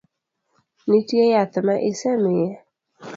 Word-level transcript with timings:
Nitie 0.89 1.25
yath 1.33 1.55
ma 1.65 1.75
isemiye? 1.91 2.49